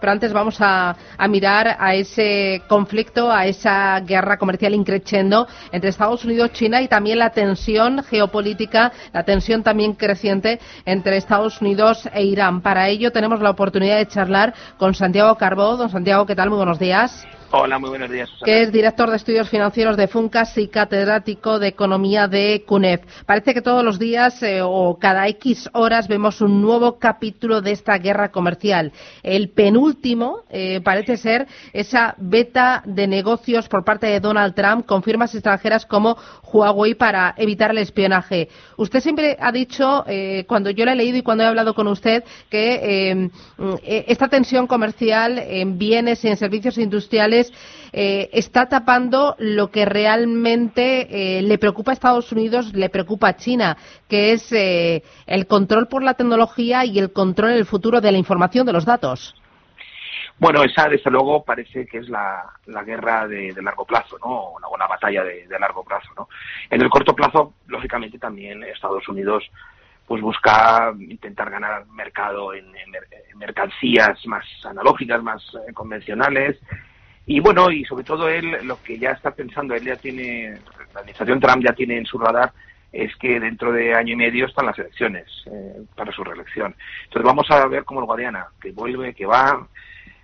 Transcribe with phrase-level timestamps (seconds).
[0.00, 0.96] Pero antes vamos a,
[1.28, 7.18] mirar a ese conflicto, a esa guerra comercial increciendo entre Estados Unidos, China y también
[7.18, 12.60] la tensión geopolítica, la tensión también creciente entre Estados Unidos e Irán.
[12.62, 15.76] Para ello tenemos la oportunidad de charlar con Santiago Carbó.
[15.76, 16.48] Don Santiago, ¿qué tal?
[16.50, 17.26] Muy buenos días.
[17.52, 18.28] Hola, muy buenos días.
[18.28, 18.44] Susana.
[18.44, 23.00] Que es director de estudios financieros de FUNCAS y catedrático de economía de CUNEF.
[23.26, 27.72] Parece que todos los días eh, o cada X horas vemos un nuevo capítulo de
[27.72, 28.92] esta guerra comercial.
[29.24, 29.89] El penúltimo
[30.50, 35.86] eh, parece ser esa beta de negocios por parte de Donald Trump con firmas extranjeras
[35.86, 36.16] como
[36.52, 38.48] Huawei para evitar el espionaje.
[38.76, 41.86] Usted siempre ha dicho, eh, cuando yo le he leído y cuando he hablado con
[41.86, 43.30] usted, que
[43.84, 47.52] esta tensión comercial en bienes y en servicios industriales
[47.92, 53.36] eh, está tapando lo que realmente eh, le preocupa a Estados Unidos, le preocupa a
[53.36, 53.76] China,
[54.08, 58.12] que es eh, el control por la tecnología y el control en el futuro de
[58.12, 59.34] la información de los datos.
[60.40, 62.42] Bueno, esa desde luego parece que es la,
[62.84, 64.54] guerra de, largo plazo, ¿no?
[64.72, 66.28] Una, batalla de, largo plazo, ¿no?
[66.70, 69.44] En el corto plazo, lógicamente, también Estados Unidos
[70.06, 72.72] pues busca intentar ganar mercado en,
[73.36, 76.58] mercancías más analógicas, más convencionales,
[77.26, 80.58] y bueno, y sobre todo él, lo que ya está pensando, él ya tiene,
[80.94, 82.52] la administración Trump ya tiene en su radar,
[82.92, 86.74] es que dentro de año y medio están las elecciones eh, para su reelección.
[87.04, 89.66] Entonces vamos a ver cómo el Guadiana, que vuelve, que va.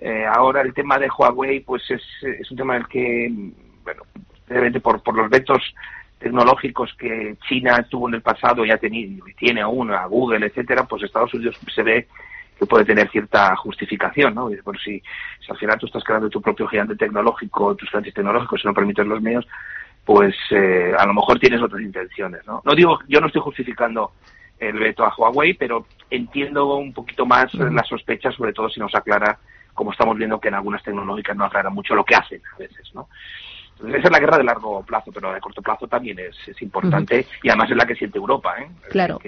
[0.00, 3.32] Eh, ahora el tema de Huawei, pues es, es un tema en el que,
[3.82, 4.02] bueno,
[4.48, 5.74] obviamente por, por los vetos
[6.18, 11.02] tecnológicos que China tuvo en el pasado, ya tenía, tiene aún a Google, etcétera, pues
[11.02, 12.08] Estados Unidos se ve
[12.58, 14.50] que puede tener cierta justificación, ¿no?
[14.64, 15.00] Por si,
[15.40, 18.74] si al final tú estás creando tu propio gigante tecnológico, tus gigantes tecnológicos, si no
[18.74, 19.46] permites los míos,
[20.04, 22.62] pues eh, a lo mejor tienes otras intenciones, ¿no?
[22.64, 24.12] No digo, yo no estoy justificando
[24.58, 28.94] el veto a Huawei, pero entiendo un poquito más las sospechas, sobre todo si nos
[28.94, 29.38] aclara,
[29.78, 32.92] como estamos viendo que en algunas tecnológicas no aclaran mucho lo que hacen a veces,
[32.94, 33.06] ¿no?
[33.86, 37.48] esa es la guerra de largo plazo, pero de corto plazo también es, importante y
[37.48, 38.68] además es la que siente Europa, ¿eh?
[38.90, 39.20] Claro.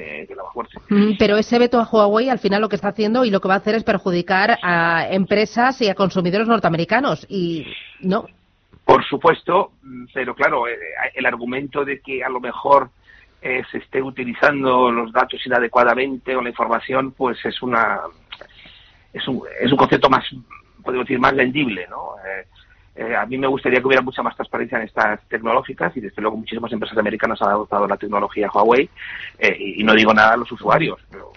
[1.21, 3.55] pero ese veto a Huawei al final lo que está haciendo y lo que va
[3.55, 7.65] a hacer es perjudicar a empresas y a consumidores norteamericanos y
[8.01, 8.27] no.
[8.85, 9.71] Por supuesto,
[10.13, 10.75] pero claro, eh,
[11.15, 12.91] el argumento de que a lo mejor
[13.41, 18.01] eh, se esté utilizando los datos inadecuadamente o la información, pues es una
[19.13, 20.25] es un, es un concepto más,
[20.83, 22.15] podemos decir, más vendible, ¿no?
[22.25, 22.47] Eh,
[22.97, 26.21] eh, a mí me gustaría que hubiera mucha más transparencia en estas tecnológicas y desde
[26.21, 28.91] luego muchísimas empresas americanas han adoptado la tecnología Huawei
[29.39, 31.33] eh, y, no digo nada a los usuarios, pero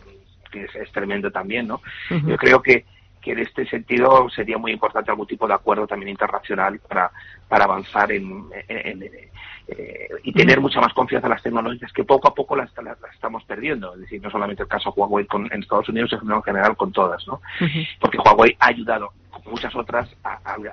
[0.52, 1.82] que es, tremendo también, ¿no?
[2.10, 2.86] Yo creo que,
[3.22, 7.10] que en este sentido sería muy importante algún tipo de acuerdo también internacional para,
[7.48, 8.50] para avanzar en,
[9.68, 12.70] eh, y tener mucha más confianza en las tecnologías que poco a poco las,
[13.14, 13.94] estamos perdiendo.
[13.94, 16.92] Es decir, no solamente el caso Huawei con, en Estados Unidos, sino en general con
[16.92, 17.42] todas, ¿no?
[18.00, 19.12] Porque Huawei ha ayudado
[19.46, 20.10] muchas otras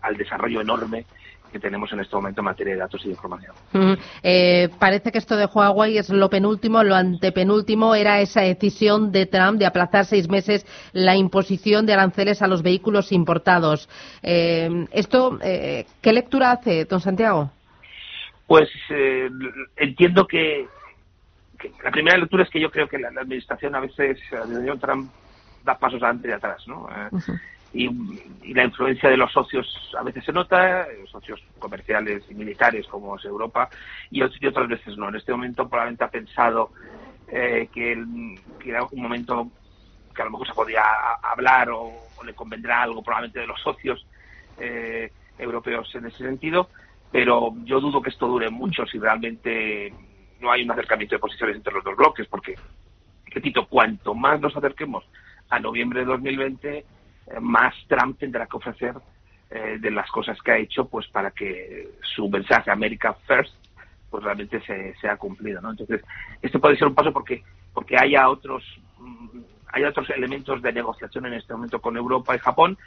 [0.03, 1.05] al desarrollo enorme
[1.51, 3.55] que tenemos en este momento en materia de datos y de información.
[4.23, 9.27] Eh, parece que esto de Huawei es lo penúltimo, lo antepenúltimo era esa decisión de
[9.27, 13.89] Trump de aplazar seis meses la imposición de aranceles a los vehículos importados.
[14.23, 17.51] Eh, ¿Esto eh, qué lectura hace, don Santiago?
[18.51, 18.69] Pues
[19.77, 20.67] entiendo que,
[21.85, 25.09] la primera lectura es que yo creo que la, administración a veces, la Trump
[25.63, 26.89] da pasos adelante y atrás, ¿no?
[27.73, 33.17] y, la influencia de los socios a veces se nota, socios comerciales y militares como
[33.17, 33.71] es Europa,
[34.11, 35.11] y, otras veces no.
[35.11, 36.73] En este momento probablemente ha pensado
[37.29, 37.93] eh, que,
[38.65, 39.49] era un momento
[40.13, 40.83] que a lo mejor se podía
[41.23, 41.93] hablar o,
[42.25, 44.05] le convendrá algo probablemente de los socios
[44.59, 46.69] eh, europeos en ese sentido,
[47.11, 49.93] pero yo dudo que esto dure mucho si realmente
[50.41, 52.55] no hay un acercamiento de posiciones entre los dos bloques, porque,
[53.27, 55.05] repito, cuanto más nos acerquemos
[55.51, 56.85] a noviembre de 2020,
[57.41, 58.95] más Trump tendrá que ofrecer
[59.51, 63.55] eh, de las cosas que ha hecho pues para que su mensaje America First
[64.09, 65.71] pues realmente se, sea cumplido ¿no?
[65.71, 66.03] entonces
[66.43, 67.43] este puede ser un paso porque
[67.73, 68.65] porque haya otros
[68.99, 69.41] mm,
[69.73, 72.79] hay otros elementos de negociación en este momento con Europa y Japón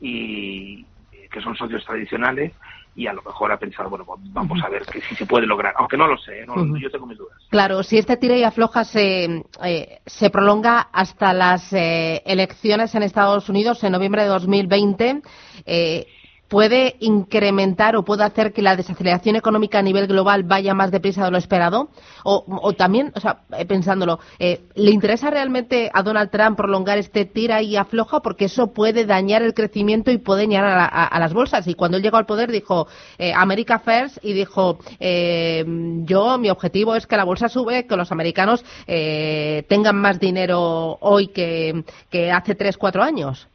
[0.00, 0.84] y
[1.30, 2.52] que son socios tradicionales
[2.94, 5.46] y a lo mejor ha pensado, bueno, pues vamos a ver que si se puede
[5.46, 6.76] lograr, aunque no lo sé, ¿no?
[6.76, 7.38] yo tengo mis dudas.
[7.50, 13.02] Claro, si este tira y afloja se, eh, se prolonga hasta las eh, elecciones en
[13.02, 15.22] Estados Unidos en noviembre de 2020,
[15.64, 16.06] eh,
[16.52, 21.24] puede incrementar o puede hacer que la desaceleración económica a nivel global vaya más deprisa
[21.24, 21.88] de lo esperado?
[22.24, 27.24] O, también, o sea, eh, pensándolo, eh, ¿le interesa realmente a Donald Trump prolongar este
[27.24, 28.20] tira y afloja?
[28.20, 31.66] Porque eso puede dañar el crecimiento y puede dañar a, las bolsas.
[31.68, 36.94] Y cuando él llegó al poder dijo eh, America First y dijo yo, mi objetivo
[36.96, 42.54] es que la bolsa sube, que los americanos tengan más dinero hoy que, que hace
[42.54, 43.48] tres, cuatro años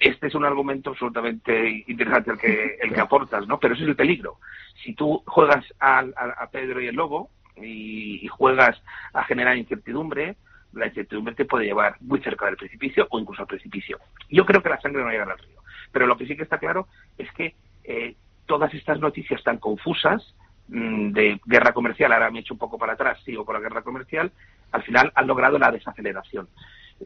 [0.00, 3.60] este es un argumento absolutamente interesante el que, el que aportas, ¿no?
[3.60, 4.38] Pero ese es el peligro.
[4.82, 8.80] Si tú juegas a, Pedro y el Lobo y, juegas
[9.12, 10.36] a generar incertidumbre,
[10.72, 13.98] la incertidumbre te puede llevar muy cerca del precipicio o incluso al precipicio.
[14.30, 15.60] Yo creo que la sangre no llega al río.
[15.92, 16.88] Pero lo que sí que está claro
[17.18, 17.54] es que
[17.84, 18.14] eh,
[18.46, 20.34] todas estas noticias tan confusas
[20.68, 23.60] mm, de guerra comercial, ahora me he hecho un poco para atrás, sigo con la
[23.60, 24.32] guerra comercial,
[24.72, 26.48] al final han logrado la desaceleración.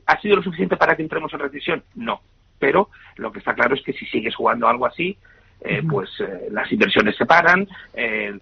[0.07, 1.83] ¿Ha sido lo suficiente para que entremos en recesión?
[1.97, 2.21] No
[2.65, 5.19] pero lo que está claro es que si sigues jugando algo así,
[5.61, 8.41] eh, pues eh, las inversiones se paran, el,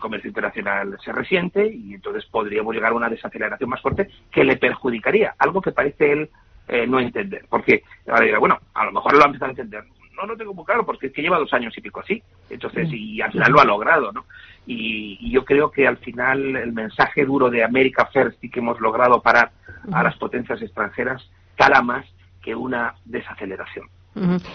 [0.00, 4.56] comercio internacional se resiente y entonces podríamos llegar a una desaceleración más fuerte que le
[4.56, 6.30] perjudicaría, algo que parece él
[6.66, 7.44] eh, no entender.
[7.48, 9.84] Porque ahora dirá, bueno, a lo mejor lo ha empezado a entender.
[10.16, 12.20] No lo tengo muy claro porque es que lleva dos años y pico así.
[12.50, 14.24] Entonces, y al final lo ha logrado, ¿no?
[14.66, 18.58] Y, y, yo creo que al final el mensaje duro de America First y que
[18.58, 19.52] hemos logrado parar
[19.92, 22.04] a las potencias extranjeras cala más
[22.42, 23.86] que una desaceleración.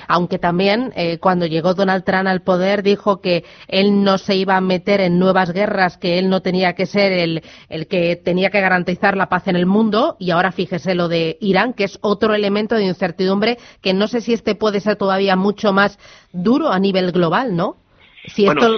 [0.07, 4.55] Aunque también eh, cuando llegó Donald Trump al poder dijo que él no se iba
[4.55, 8.51] a meter en nuevas guerras, que él no tenía que ser el, el, que tenía
[8.51, 11.97] que garantizar la paz en el mundo y ahora fíjese lo de Irán, que es
[12.01, 15.97] otro elemento de incertidumbre que no sé si este puede ser todavía mucho más
[16.31, 17.77] duro a nivel global, ¿no?
[18.25, 18.77] Si esto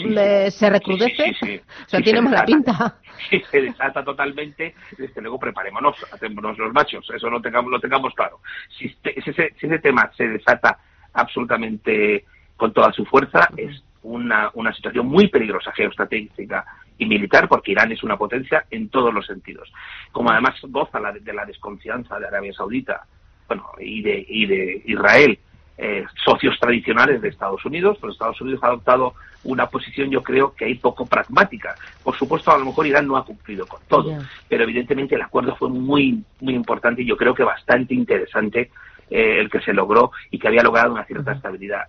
[0.51, 2.97] se recrudece, o sea, tiene mala pinta.
[3.29, 8.13] Si se desata totalmente, desde luego preparémonos, hacémonos los machos, eso lo tengamos, lo tengamos
[8.13, 8.39] claro.
[8.77, 9.31] Si, este, si,
[9.67, 10.79] ese, tema se desata
[11.11, 12.23] absolutamente
[12.55, 16.65] con toda su fuerza, es una, una situación muy peligrosa geoestratégica
[16.97, 19.69] y militar, porque Irán es una potencia en todos los sentidos.
[20.13, 23.05] Como además goza de la desconfianza de Arabia Saudita
[23.49, 25.39] bueno, y, de, y de Israel
[25.81, 29.13] eh, socios tradicionales de Estados Unidos, pero Estados Unidos ha adoptado
[29.45, 31.73] una posición, yo creo, que hay poco pragmática.
[32.03, 34.11] Por supuesto, a lo mejor Irán no ha cumplido con todo,
[34.49, 38.71] pero evidentemente el acuerdo fue muy, muy importante y yo creo que bastante interesante
[39.09, 41.85] eh, el que se logró y que había logrado una cierta estabilidad.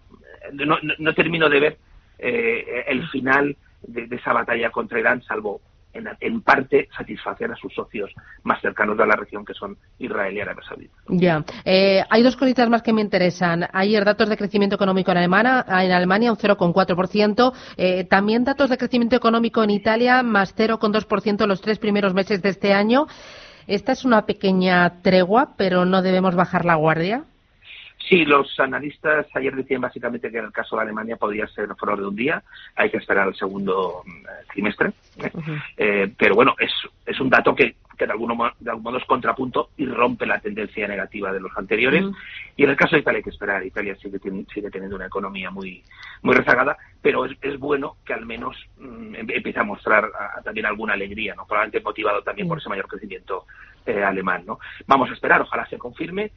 [0.53, 1.79] No, no, termino de ver
[2.21, 5.61] eh, el final de, de esa batalla contra Irán, salvo
[5.93, 8.11] en, parte satisfacer a sus socios
[8.43, 10.95] más cercanos de la región, que son Israel y Arabia Saudita.
[11.09, 11.45] Ya.
[11.65, 13.69] Eh, hay dos cositas más que me interesan.
[13.73, 17.53] Ayer datos de crecimiento económico en Alemania, en Alemania un 0,4%.
[17.77, 22.43] Eh, también datos de crecimiento económico en Italia, más 0,2% en los tres primeros meses
[22.43, 23.07] de este año.
[23.67, 27.25] Esta es una pequeña tregua, pero no debemos bajar la guardia.
[28.09, 32.01] Sí, los analistas ayer decían básicamente que en el caso de Alemania podría ser flor
[32.01, 32.43] de un día.
[32.75, 34.93] Hay que esperar el segundo mm, trimestre.
[35.19, 35.31] ¿eh?
[35.77, 36.73] Eh, pero bueno, es,
[37.07, 40.41] es un dato que, que de, alguno, de algún modo es contrapunto y rompe la
[40.41, 42.05] tendencia negativa de los anteriores.
[42.57, 43.65] Y en el caso de Italia hay que esperar.
[43.65, 44.19] Italia sigue,
[44.53, 45.83] sigue teniendo una economía muy,
[46.23, 50.11] muy rezagada, pero es, es bueno que al menos mm, empiece a mostrar
[50.43, 51.47] también alguna alegría, ¿no?
[51.47, 53.45] probablemente motivado también por ese mayor crecimiento
[53.87, 54.45] eh, alemán.
[54.47, 54.59] ¿no?
[54.87, 56.33] Vamos a esperar, ojalá se confirme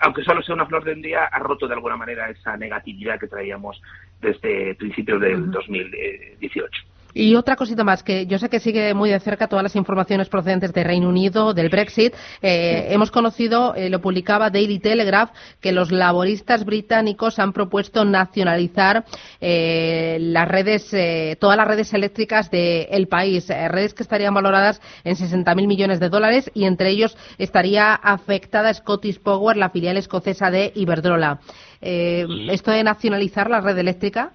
[0.00, 3.18] aunque solo sea una flor de un día, ha roto de alguna manera esa negatividad
[3.18, 3.80] que traíamos
[4.20, 6.82] desde principios del 2018.
[7.14, 10.28] Y otra cosita más, que yo sé que sigue muy de cerca todas las informaciones
[10.28, 12.14] procedentes del Reino Unido, del Brexit.
[12.40, 19.04] Eh, hemos conocido, eh, lo publicaba Daily Telegraph, que los laboristas británicos han propuesto nacionalizar
[19.40, 20.90] eh, las redes,
[21.38, 26.50] todas las redes eléctricas del país, redes que estarían valoradas en 60.000 millones de dólares
[26.54, 31.40] y entre ellos estaría afectada Scottish Power, la filial escocesa de Iberdrola.
[31.80, 34.30] ¿Esto de nacionalizar la red eléctrica?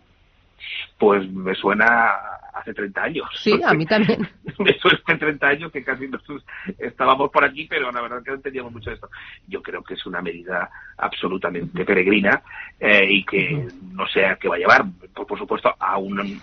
[0.97, 3.29] Pues me suena hace 30 años.
[3.35, 4.27] Sí, a mí también.
[4.59, 6.45] Me suena hace 30 años que casi nosotros
[6.77, 9.09] estábamos por aquí, pero la verdad que no entendíamos mucho de esto.
[9.47, 12.41] Yo creo que es una medida absolutamente peregrina
[12.79, 16.41] eh, y que no sé a qué va a llevar, por, supuesto, a, un,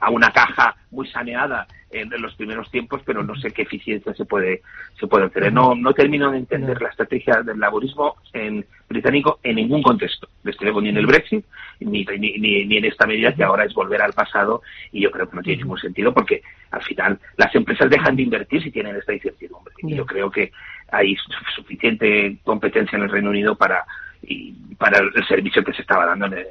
[0.00, 4.24] a, una caja muy saneada en, los primeros tiempos, pero no sé qué eficiencia se
[4.24, 4.62] puede
[4.98, 5.52] se puede hacer.
[5.52, 10.64] No no termino de entender la estrategia del laborismo en británico en ningún contexto, desde
[10.64, 11.44] luego ni en el Brexit
[11.78, 15.30] ni, ni, ni, en esta medida que ahora es volver al pasado y yo creo
[15.30, 18.96] que no tiene ningún sentido porque al final las empresas dejan de invertir si tienen
[18.96, 19.72] esta incertidumbre.
[19.84, 20.50] Y yo creo que
[20.90, 21.16] hay
[21.54, 23.84] suficiente competencia en el Reino Unido para
[24.20, 26.46] y para el servicio que se estaba dando en el,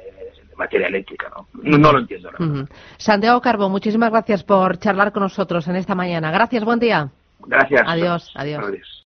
[0.58, 1.48] materia eléctrica, ¿no?
[1.78, 2.30] No, lo entiendo.
[2.98, 6.30] Santiago Carbo, muchísimas gracias por charlar con nosotros en esta mañana.
[6.30, 7.08] Gracias, buen día.
[7.46, 7.82] Gracias.
[7.86, 8.32] adiós.
[8.34, 8.62] adiós.